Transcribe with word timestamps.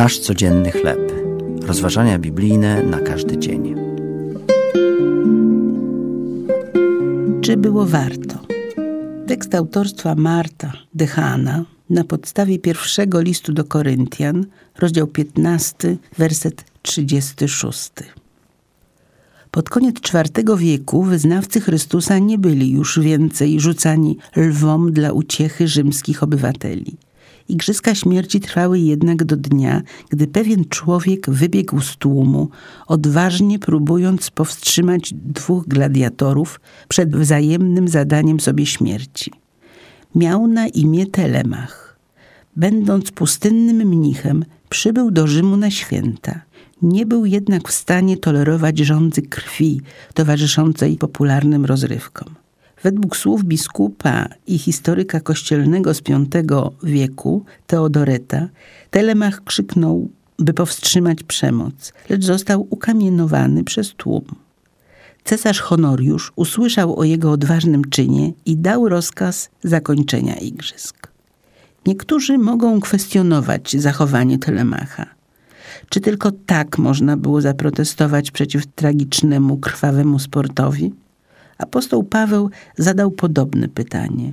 Nasz 0.00 0.18
codzienny 0.18 0.70
chleb. 0.70 1.12
Rozważania 1.62 2.18
biblijne 2.18 2.82
na 2.82 3.00
każdy 3.00 3.38
dzień. 3.38 3.74
Czy 7.40 7.56
było 7.56 7.86
warto? 7.86 8.38
Tekst 9.26 9.54
autorstwa 9.54 10.14
Marta 10.14 10.72
Dehana 10.94 11.64
na 11.90 12.04
podstawie 12.04 12.58
pierwszego 12.58 13.20
listu 13.20 13.52
do 13.52 13.64
Koryntian, 13.64 14.46
rozdział 14.78 15.06
15, 15.06 15.96
werset 16.18 16.64
36. 16.82 17.90
Pod 19.50 19.68
koniec 19.68 19.96
IV 19.96 20.56
wieku 20.56 21.02
wyznawcy 21.02 21.60
Chrystusa 21.60 22.18
nie 22.18 22.38
byli 22.38 22.70
już 22.70 22.98
więcej 23.00 23.60
rzucani 23.60 24.18
lwom 24.36 24.92
dla 24.92 25.12
uciechy 25.12 25.68
rzymskich 25.68 26.22
obywateli. 26.22 26.96
Igrzyska 27.50 27.94
śmierci 27.94 28.40
trwały 28.40 28.78
jednak 28.78 29.24
do 29.24 29.36
dnia, 29.36 29.82
gdy 30.10 30.26
pewien 30.26 30.64
człowiek 30.64 31.30
wybiegł 31.30 31.80
z 31.80 31.96
tłumu, 31.96 32.48
odważnie 32.86 33.58
próbując 33.58 34.30
powstrzymać 34.30 35.14
dwóch 35.14 35.68
gladiatorów 35.68 36.60
przed 36.88 37.16
wzajemnym 37.16 37.88
zadaniem 37.88 38.40
sobie 38.40 38.66
śmierci. 38.66 39.32
Miał 40.14 40.46
na 40.46 40.68
imię 40.68 41.06
Telemach. 41.06 41.98
Będąc 42.56 43.10
pustynnym 43.10 43.76
mnichem, 43.76 44.44
przybył 44.68 45.10
do 45.10 45.26
Rzymu 45.26 45.56
na 45.56 45.70
święta. 45.70 46.40
Nie 46.82 47.06
był 47.06 47.26
jednak 47.26 47.68
w 47.68 47.72
stanie 47.72 48.16
tolerować 48.16 48.78
rządzy 48.78 49.22
krwi 49.22 49.80
towarzyszącej 50.14 50.96
popularnym 50.96 51.64
rozrywkom. 51.64 52.34
Według 52.82 53.16
słów 53.16 53.44
biskupa 53.44 54.28
i 54.46 54.58
historyka 54.58 55.20
kościelnego 55.20 55.94
z 55.94 56.00
V 56.00 56.70
wieku, 56.82 57.44
Teodoreta, 57.66 58.48
Telemach 58.90 59.44
krzyknął, 59.44 60.08
by 60.38 60.54
powstrzymać 60.54 61.22
przemoc, 61.22 61.92
lecz 62.08 62.24
został 62.24 62.66
ukamienowany 62.70 63.64
przez 63.64 63.94
tłum. 63.94 64.24
Cesarz 65.24 65.60
Honoriusz 65.60 66.32
usłyszał 66.36 66.98
o 66.98 67.04
jego 67.04 67.30
odważnym 67.30 67.84
czynie 67.84 68.32
i 68.46 68.56
dał 68.56 68.88
rozkaz 68.88 69.50
zakończenia 69.62 70.34
igrzysk. 70.34 71.08
Niektórzy 71.86 72.38
mogą 72.38 72.80
kwestionować 72.80 73.76
zachowanie 73.78 74.38
Telemacha. 74.38 75.06
Czy 75.88 76.00
tylko 76.00 76.32
tak 76.46 76.78
można 76.78 77.16
było 77.16 77.40
zaprotestować 77.40 78.30
przeciw 78.30 78.66
tragicznemu, 78.66 79.56
krwawemu 79.56 80.18
sportowi? 80.18 80.92
Apostoł 81.60 82.02
Paweł 82.04 82.50
zadał 82.76 83.10
podobne 83.10 83.68
pytanie. 83.68 84.32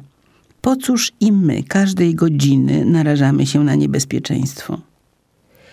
Po 0.61 0.75
cóż 0.75 1.11
i 1.19 1.31
my 1.31 1.63
każdej 1.63 2.15
godziny 2.15 2.85
narażamy 2.85 3.45
się 3.45 3.63
na 3.63 3.75
niebezpieczeństwo? 3.75 4.79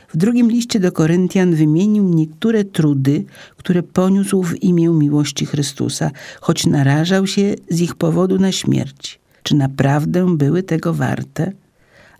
W 0.08 0.16
drugim 0.16 0.50
liście 0.50 0.80
do 0.80 0.92
Koryntian 0.92 1.54
wymienił 1.54 2.08
niektóre 2.08 2.64
trudy, 2.64 3.24
które 3.56 3.82
poniósł 3.82 4.42
w 4.42 4.62
imię 4.62 4.88
miłości 4.88 5.46
Chrystusa, 5.46 6.10
choć 6.40 6.66
narażał 6.66 7.26
się 7.26 7.54
z 7.70 7.80
ich 7.80 7.94
powodu 7.94 8.38
na 8.38 8.52
śmierć. 8.52 9.20
Czy 9.42 9.54
naprawdę 9.56 10.36
były 10.36 10.62
tego 10.62 10.94
warte? 10.94 11.52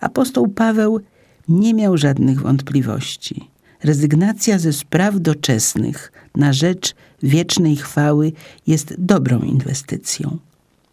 Apostoł 0.01 0.49
Paweł 0.49 1.01
nie 1.49 1.75
miał 1.75 1.97
żadnych 1.97 2.41
wątpliwości. 2.41 3.54
Rezygnacja 3.85 4.59
ze 4.59 4.73
spraw 4.73 5.21
doczesnych 5.21 6.13
na 6.37 6.53
rzecz 6.53 6.95
wiecznej 7.23 7.77
chwały 7.77 8.33
jest 8.67 8.95
dobrą 8.99 9.41
inwestycją. 9.41 10.39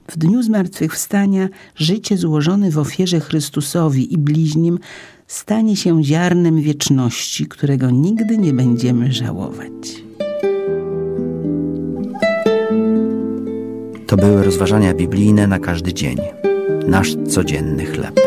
W 0.07 0.17
dniu 0.17 0.43
zmartwychwstania 0.43 1.49
życie 1.75 2.17
złożone 2.17 2.71
w 2.71 2.77
ofierze 2.77 3.19
Chrystusowi 3.19 4.13
i 4.13 4.17
bliźnim 4.17 4.79
stanie 5.27 5.75
się 5.75 6.03
ziarnem 6.03 6.61
wieczności, 6.61 7.45
którego 7.45 7.89
nigdy 7.89 8.37
nie 8.37 8.53
będziemy 8.53 9.13
żałować. 9.13 10.03
To 14.07 14.17
były 14.17 14.43
rozważania 14.43 14.93
biblijne 14.93 15.47
na 15.47 15.59
każdy 15.59 15.93
dzień. 15.93 16.17
Nasz 16.87 17.15
codzienny 17.27 17.85
chleb. 17.85 18.19